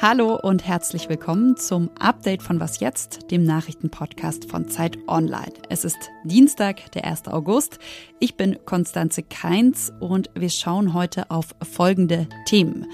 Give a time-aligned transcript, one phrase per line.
[0.00, 5.52] Hallo und herzlich willkommen zum Update von Was jetzt, dem Nachrichtenpodcast von Zeit Online.
[5.68, 7.28] Es ist Dienstag, der 1.
[7.28, 7.78] August.
[8.18, 12.86] Ich bin Konstanze Keins und wir schauen heute auf folgende Themen.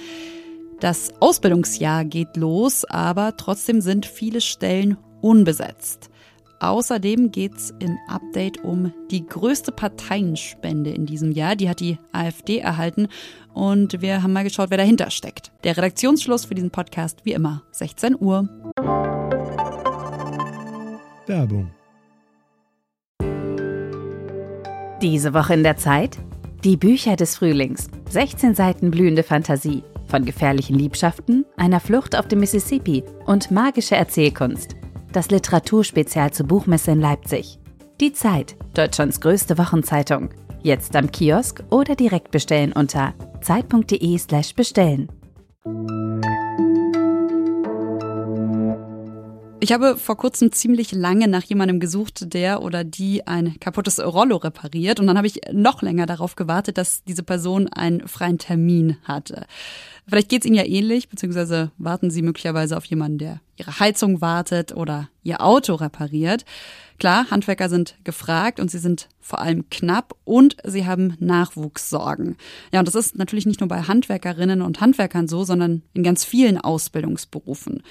[0.81, 6.11] Das Ausbildungsjahr geht los, aber trotzdem sind viele Stellen unbesetzt.
[6.65, 11.57] Außerdem geht es im Update um die größte Parteienspende in diesem Jahr.
[11.57, 13.09] Die hat die AfD erhalten
[13.53, 15.53] und wir haben mal geschaut, wer dahinter steckt.
[15.63, 18.49] Der Redaktionsschluss für diesen Podcast wie immer 16 Uhr.
[21.27, 21.71] Werbung.
[25.03, 26.17] Diese Woche in der Zeit?
[26.65, 27.91] Die Bücher des Frühlings.
[28.09, 29.83] 16 Seiten blühende Fantasie.
[30.07, 34.77] Von gefährlichen Liebschaften, einer Flucht auf dem Mississippi und magische Erzählkunst
[35.17, 37.59] das Literaturspezial zur Buchmesse in Leipzig.
[38.01, 40.31] Die Zeit, Deutschlands größte Wochenzeitung.
[40.63, 44.55] Jetzt am Kiosk oder direkt bestellen unter zeit.de/slash
[49.65, 54.37] Ich habe vor kurzem ziemlich lange nach jemandem gesucht, der oder die ein kaputtes Rollo
[54.37, 55.01] repariert.
[55.01, 59.47] Und dann habe ich noch länger darauf gewartet, dass diese Person einen freien Termin hatte.
[60.07, 64.21] Vielleicht geht es Ihnen ja ähnlich, beziehungsweise warten Sie möglicherweise auf jemanden, der Ihre Heizung
[64.21, 66.45] wartet oder Ihr Auto repariert.
[66.99, 72.37] Klar, Handwerker sind gefragt und sie sind vor allem knapp und sie haben Nachwuchssorgen.
[72.71, 76.23] Ja, und das ist natürlich nicht nur bei Handwerkerinnen und Handwerkern so, sondern in ganz
[76.23, 77.83] vielen Ausbildungsberufen.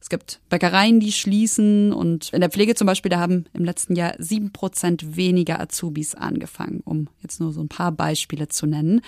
[0.00, 3.96] Es gibt Bäckereien, die schließen und in der Pflege zum Beispiel, da haben im letzten
[3.96, 9.00] Jahr sieben Prozent weniger Azubis angefangen, um jetzt nur so ein paar Beispiele zu nennen.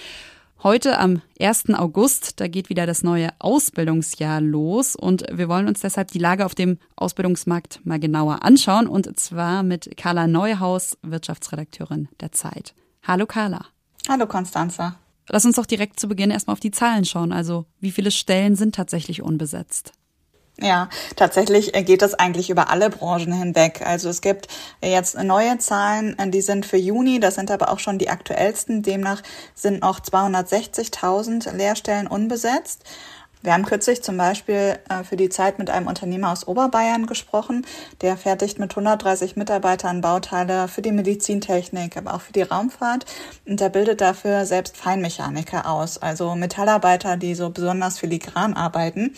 [0.63, 1.71] Heute am 1.
[1.71, 6.45] August, da geht wieder das neue Ausbildungsjahr los und wir wollen uns deshalb die Lage
[6.45, 12.75] auf dem Ausbildungsmarkt mal genauer anschauen und zwar mit Carla Neuhaus, Wirtschaftsredakteurin der Zeit.
[13.03, 13.65] Hallo Carla.
[14.07, 14.97] Hallo Konstanza.
[15.31, 17.33] Lass uns doch direkt zu Beginn erstmal auf die Zahlen schauen.
[17.33, 19.93] Also wie viele Stellen sind tatsächlich unbesetzt?
[20.63, 23.83] Ja, tatsächlich geht es eigentlich über alle Branchen hinweg.
[23.85, 24.49] Also es gibt
[24.83, 28.83] jetzt neue Zahlen, die sind für Juni, das sind aber auch schon die aktuellsten.
[28.83, 29.23] Demnach
[29.55, 32.85] sind noch 260.000 Lehrstellen unbesetzt.
[33.43, 37.65] Wir haben kürzlich zum Beispiel äh, für die Zeit mit einem Unternehmer aus Oberbayern gesprochen.
[38.03, 43.07] Der fertigt mit 130 Mitarbeitern Bauteile für die Medizintechnik, aber auch für die Raumfahrt.
[43.47, 49.15] Und der bildet dafür selbst Feinmechaniker aus, also Metallarbeiter, die so besonders filigran arbeiten.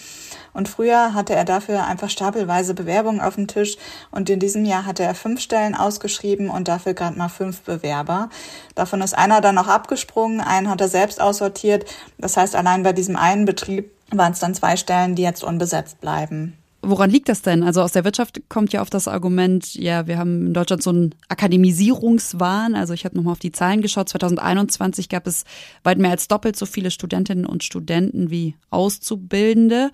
[0.53, 3.77] Und früher hatte er dafür einfach stapelweise Bewerbungen auf dem Tisch.
[4.11, 8.29] Und in diesem Jahr hatte er fünf Stellen ausgeschrieben und dafür gerade mal fünf Bewerber.
[8.75, 11.85] Davon ist einer dann noch abgesprungen, einen hat er selbst aussortiert.
[12.19, 16.01] Das heißt, allein bei diesem einen Betrieb waren es dann zwei Stellen, die jetzt unbesetzt
[16.01, 16.57] bleiben.
[16.85, 17.63] Woran liegt das denn?
[17.63, 20.91] Also aus der Wirtschaft kommt ja oft das Argument, ja, wir haben in Deutschland so
[20.91, 22.75] einen Akademisierungswahn.
[22.75, 24.09] Also ich habe nochmal auf die Zahlen geschaut.
[24.09, 25.45] 2021 gab es
[25.85, 29.93] weit mehr als doppelt so viele Studentinnen und Studenten wie Auszubildende.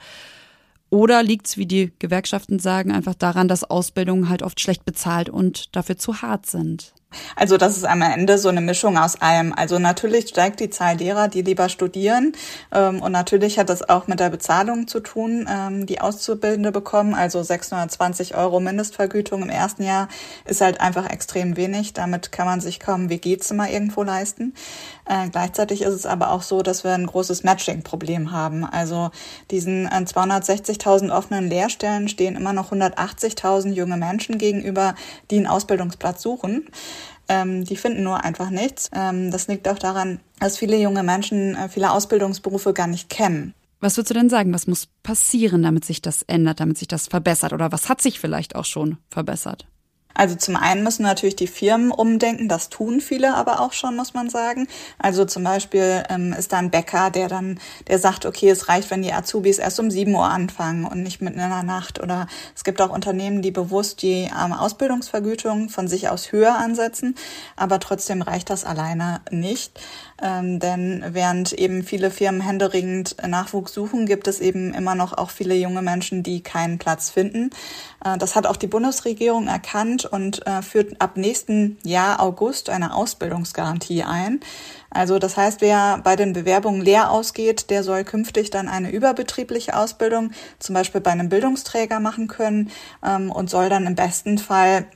[0.90, 5.28] Oder liegt es, wie die Gewerkschaften sagen, einfach daran, dass Ausbildungen halt oft schlecht bezahlt
[5.28, 6.94] und dafür zu hart sind?
[7.36, 9.54] Also das ist am Ende so eine Mischung aus allem.
[9.54, 12.32] Also natürlich steigt die Zahl derer, die lieber studieren.
[12.72, 17.14] Ähm, und natürlich hat das auch mit der Bezahlung zu tun, ähm, die Auszubildende bekommen.
[17.14, 20.08] Also 620 Euro Mindestvergütung im ersten Jahr
[20.44, 21.92] ist halt einfach extrem wenig.
[21.92, 24.54] Damit kann man sich kaum WG-Zimmer irgendwo leisten.
[25.06, 28.64] Äh, gleichzeitig ist es aber auch so, dass wir ein großes Matching-Problem haben.
[28.64, 29.10] Also
[29.50, 34.94] diesen 260.000 äh, offenen Lehrstellen stehen immer noch 180.000 junge Menschen gegenüber,
[35.30, 36.66] die einen Ausbildungsplatz suchen.
[37.28, 38.90] Ähm, die finden nur einfach nichts.
[38.94, 43.54] Ähm, das liegt auch daran, dass viele junge Menschen äh, viele Ausbildungsberufe gar nicht kennen.
[43.80, 44.52] Was würdest du denn sagen?
[44.52, 47.52] Was muss passieren, damit sich das ändert, damit sich das verbessert?
[47.52, 49.66] Oder was hat sich vielleicht auch schon verbessert?
[50.14, 54.14] Also zum einen müssen natürlich die Firmen umdenken, das tun viele aber auch schon, muss
[54.14, 54.66] man sagen.
[54.98, 58.90] Also zum Beispiel ähm, ist da ein Bäcker, der dann, der sagt, okay, es reicht,
[58.90, 62.02] wenn die Azubis erst um sieben Uhr anfangen und nicht mitten in der Nacht.
[62.02, 62.26] Oder
[62.56, 67.14] es gibt auch Unternehmen, die bewusst die ähm, Ausbildungsvergütung von sich aus höher ansetzen,
[67.54, 69.80] aber trotzdem reicht das alleine nicht.
[70.20, 75.30] Ähm, denn während eben viele Firmen händeringend Nachwuchs suchen, gibt es eben immer noch auch
[75.30, 77.50] viele junge Menschen, die keinen Platz finden.
[78.04, 82.94] Äh, das hat auch die Bundesregierung erkannt und äh, führt ab nächsten Jahr August eine
[82.94, 84.40] Ausbildungsgarantie ein.
[84.90, 89.76] Also das heißt, wer bei den Bewerbungen leer ausgeht, der soll künftig dann eine überbetriebliche
[89.76, 92.70] Ausbildung, zum Beispiel bei einem Bildungsträger machen können
[93.04, 94.86] ähm, und soll dann im besten Fall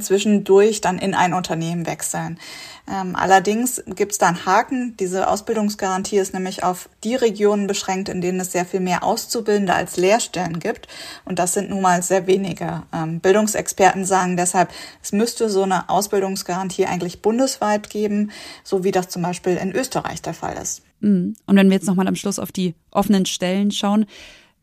[0.00, 2.38] zwischendurch dann in ein Unternehmen wechseln.
[2.88, 4.96] Ähm, allerdings gibt es da einen Haken.
[4.98, 9.74] Diese Ausbildungsgarantie ist nämlich auf die Regionen beschränkt, in denen es sehr viel mehr Auszubildende
[9.74, 10.86] als Lehrstellen gibt.
[11.24, 12.84] Und das sind nun mal sehr wenige.
[12.92, 14.70] Ähm, Bildungsexperten sagen deshalb,
[15.02, 18.30] es müsste so eine Ausbildungsgarantie eigentlich bundesweit geben,
[18.62, 20.82] so wie das zum Beispiel in Österreich der Fall ist.
[21.00, 21.34] Mhm.
[21.46, 24.06] Und wenn wir jetzt nochmal am Schluss auf die offenen Stellen schauen,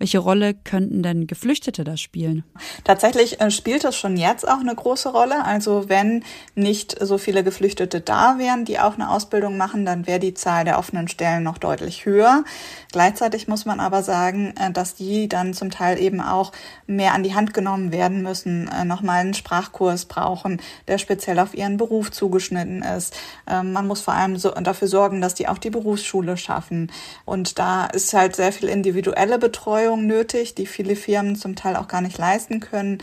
[0.03, 2.43] welche Rolle könnten denn Geflüchtete da spielen?
[2.83, 5.45] Tatsächlich äh, spielt das schon jetzt auch eine große Rolle.
[5.45, 10.19] Also wenn nicht so viele Geflüchtete da wären, die auch eine Ausbildung machen, dann wäre
[10.19, 12.43] die Zahl der offenen Stellen noch deutlich höher.
[12.91, 16.51] Gleichzeitig muss man aber sagen, äh, dass die dann zum Teil eben auch
[16.85, 20.59] mehr an die Hand genommen werden müssen, äh, nochmal einen Sprachkurs brauchen,
[20.89, 23.15] der speziell auf ihren Beruf zugeschnitten ist.
[23.47, 26.91] Ähm, man muss vor allem dafür sorgen, dass die auch die Berufsschule schaffen.
[27.23, 31.75] Und da ist halt sehr viel individuelle Betreuung Betreuung nötig, die viele Firmen zum Teil
[31.75, 32.97] auch gar nicht leisten können.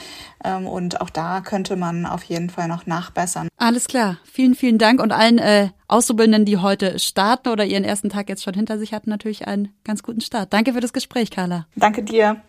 [0.44, 3.48] Ähm, und auch da könnte man auf jeden Fall noch nachbessern.
[3.56, 4.18] Alles klar.
[4.24, 8.42] Vielen, vielen Dank und allen äh, Auszubildenden, die heute starten oder ihren ersten Tag jetzt
[8.42, 10.52] schon hinter sich hatten, natürlich einen ganz guten Start.
[10.52, 11.66] Danke für das Gespräch, Carla.
[11.76, 12.42] Danke dir.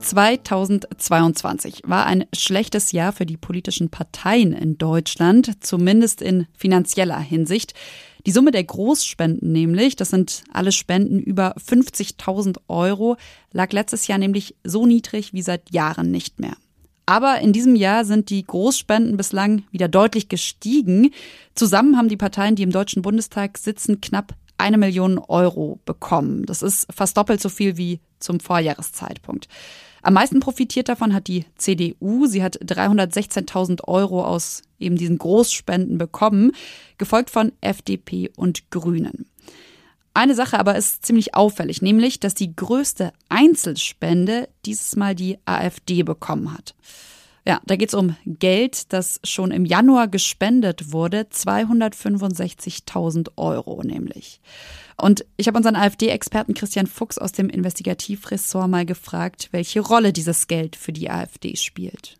[0.00, 7.74] 2022 war ein schlechtes Jahr für die politischen Parteien in Deutschland, zumindest in finanzieller Hinsicht.
[8.26, 13.16] Die Summe der Großspenden nämlich, das sind alle Spenden über 50.000 Euro,
[13.52, 16.56] lag letztes Jahr nämlich so niedrig wie seit Jahren nicht mehr.
[17.06, 21.10] Aber in diesem Jahr sind die Großspenden bislang wieder deutlich gestiegen.
[21.54, 26.44] Zusammen haben die Parteien, die im Deutschen Bundestag sitzen, knapp eine Million Euro bekommen.
[26.44, 29.48] Das ist fast doppelt so viel wie zum Vorjahreszeitpunkt.
[30.02, 32.26] Am meisten profitiert davon hat die CDU.
[32.26, 36.52] Sie hat 316.000 Euro aus eben diesen Großspenden bekommen,
[36.98, 39.26] gefolgt von FDP und Grünen.
[40.14, 46.02] Eine Sache aber ist ziemlich auffällig, nämlich, dass die größte Einzelspende dieses Mal die AfD
[46.02, 46.74] bekommen hat.
[47.46, 54.40] Ja, da geht es um Geld, das schon im Januar gespendet wurde, 265.000 Euro nämlich.
[55.00, 60.48] Und ich habe unseren AfD-Experten Christian Fuchs aus dem Investigativressort mal gefragt, welche Rolle dieses
[60.48, 62.16] Geld für die AfD spielt.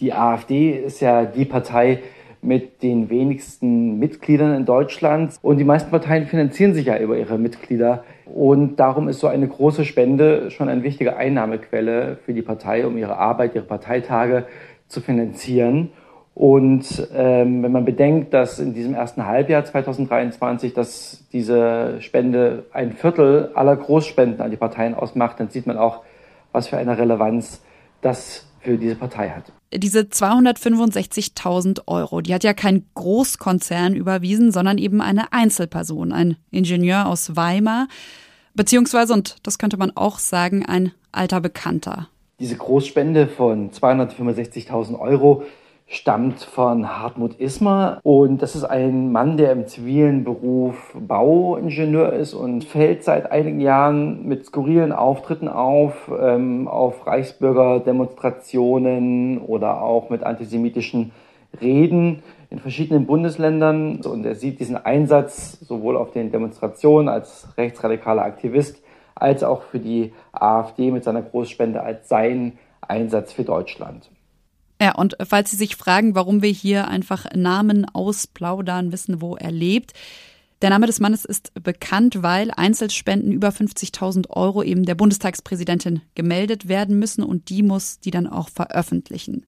[0.00, 2.02] Die AfD ist ja die Partei
[2.42, 7.38] mit den wenigsten Mitgliedern in Deutschland und die meisten Parteien finanzieren sich ja über ihre
[7.38, 12.86] Mitglieder und darum ist so eine große Spende schon eine wichtige Einnahmequelle für die Partei,
[12.86, 14.46] um ihre Arbeit, ihre Parteitage
[14.88, 15.90] zu finanzieren.
[16.34, 22.92] Und ähm, wenn man bedenkt, dass in diesem ersten Halbjahr 2023, dass diese Spende ein
[22.92, 26.02] Viertel aller Großspenden an die Parteien ausmacht, dann sieht man auch,
[26.52, 27.62] was für eine Relevanz
[28.00, 29.52] das für diese Partei hat.
[29.72, 37.06] Diese 265.000 Euro, die hat ja kein Großkonzern überwiesen, sondern eben eine Einzelperson, ein Ingenieur
[37.06, 37.86] aus Weimar,
[38.54, 42.08] beziehungsweise, und das könnte man auch sagen, ein alter Bekannter.
[42.40, 45.44] Diese Großspende von 265.000 Euro
[45.92, 52.32] stammt von Hartmut Ismer und das ist ein Mann, der im zivilen Beruf Bauingenieur ist
[52.32, 60.22] und fällt seit einigen Jahren mit skurrilen Auftritten auf, ähm, auf Reichsbürgerdemonstrationen oder auch mit
[60.22, 61.10] antisemitischen
[61.60, 68.22] Reden in verschiedenen Bundesländern und er sieht diesen Einsatz sowohl auf den Demonstrationen als rechtsradikaler
[68.22, 68.80] Aktivist
[69.16, 74.08] als auch für die AfD mit seiner Großspende als seinen Einsatz für Deutschland.
[74.80, 79.52] Ja, und falls Sie sich fragen, warum wir hier einfach Namen ausplaudern, wissen, wo er
[79.52, 79.92] lebt.
[80.62, 86.68] Der Name des Mannes ist bekannt, weil Einzelspenden über 50.000 Euro eben der Bundestagspräsidentin gemeldet
[86.68, 89.46] werden müssen und die muss die dann auch veröffentlichen.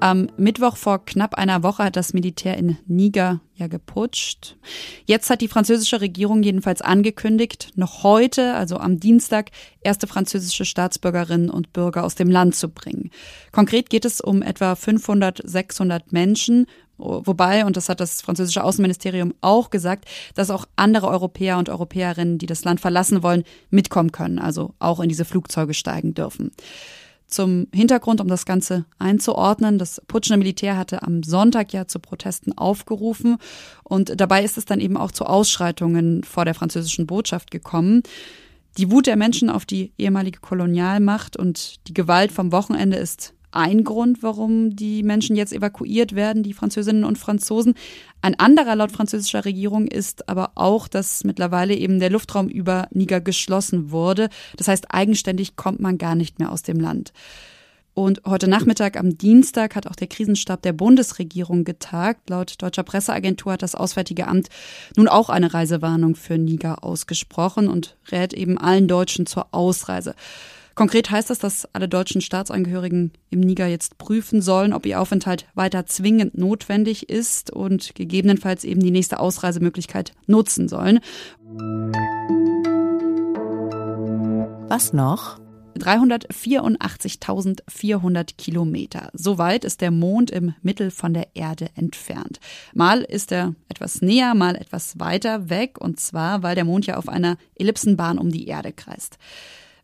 [0.00, 4.56] Am Mittwoch vor knapp einer Woche hat das Militär in Niger ja geputscht.
[5.04, 9.50] Jetzt hat die französische Regierung jedenfalls angekündigt, noch heute, also am Dienstag,
[9.82, 13.10] erste französische Staatsbürgerinnen und Bürger aus dem Land zu bringen.
[13.52, 16.66] Konkret geht es um etwa 500, 600 Menschen,
[17.02, 20.04] Wobei, und das hat das französische Außenministerium auch gesagt,
[20.34, 25.00] dass auch andere Europäer und Europäerinnen, die das Land verlassen wollen, mitkommen können, also auch
[25.00, 26.50] in diese Flugzeuge steigen dürfen.
[27.30, 32.56] Zum Hintergrund, um das Ganze einzuordnen, das putschende Militär hatte am Sonntag ja zu Protesten
[32.58, 33.38] aufgerufen
[33.84, 38.02] und dabei ist es dann eben auch zu Ausschreitungen vor der französischen Botschaft gekommen.
[38.78, 43.84] Die Wut der Menschen auf die ehemalige Kolonialmacht und die Gewalt vom Wochenende ist ein
[43.84, 47.74] Grund, warum die Menschen jetzt evakuiert werden, die Französinnen und Franzosen.
[48.22, 53.20] Ein anderer laut französischer Regierung ist aber auch, dass mittlerweile eben der Luftraum über Niger
[53.20, 54.28] geschlossen wurde.
[54.56, 57.12] Das heißt, eigenständig kommt man gar nicht mehr aus dem Land.
[57.92, 62.30] Und heute Nachmittag am Dienstag hat auch der Krisenstab der Bundesregierung getagt.
[62.30, 64.48] Laut deutscher Presseagentur hat das Auswärtige Amt
[64.96, 70.14] nun auch eine Reisewarnung für Niger ausgesprochen und rät eben allen Deutschen zur Ausreise.
[70.80, 75.44] Konkret heißt das, dass alle deutschen Staatsangehörigen im Niger jetzt prüfen sollen, ob ihr Aufenthalt
[75.52, 81.00] weiter zwingend notwendig ist und gegebenenfalls eben die nächste Ausreisemöglichkeit nutzen sollen.
[84.70, 85.38] Was noch?
[85.78, 89.10] 384.400 Kilometer.
[89.12, 92.40] So weit ist der Mond im Mittel von der Erde entfernt.
[92.72, 96.96] Mal ist er etwas näher, mal etwas weiter weg, und zwar, weil der Mond ja
[96.96, 99.18] auf einer Ellipsenbahn um die Erde kreist.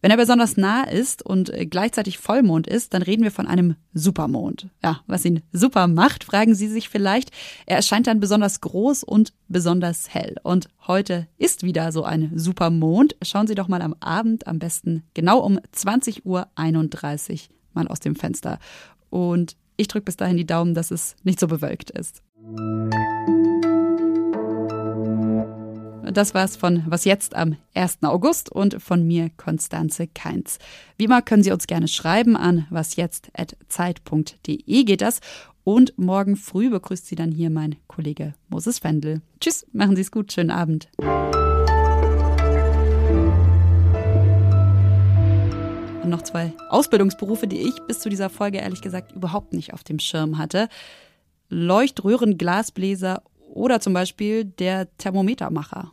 [0.00, 3.76] Wenn er besonders nah ist und äh, gleichzeitig Vollmond ist, dann reden wir von einem
[3.94, 4.68] Supermond.
[4.82, 7.30] Ja, was ihn super macht, fragen Sie sich vielleicht.
[7.66, 10.36] Er erscheint dann besonders groß und besonders hell.
[10.42, 13.16] Und heute ist wieder so ein Supermond.
[13.22, 16.46] Schauen Sie doch mal am Abend, am besten genau um 20.31 Uhr
[17.72, 18.58] mal aus dem Fenster.
[19.10, 22.22] Und ich drücke bis dahin die Daumen, dass es nicht so bewölkt ist.
[26.16, 27.98] Das war's von Was jetzt am 1.
[28.04, 30.58] August und von mir, Konstanze Keinz.
[30.96, 35.20] Wie immer können Sie uns gerne schreiben an wasjetzt.zeit.de geht das.
[35.62, 39.20] Und morgen früh begrüßt Sie dann hier mein Kollege Moses Fendel.
[39.40, 40.88] Tschüss, machen Sie es gut, schönen Abend.
[46.02, 49.84] Und noch zwei Ausbildungsberufe, die ich bis zu dieser Folge ehrlich gesagt überhaupt nicht auf
[49.84, 50.70] dem Schirm hatte.
[51.50, 55.92] Leuchtröhrenglasbläser oder zum Beispiel der Thermometermacher.